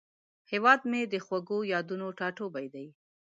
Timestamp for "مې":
0.89-1.01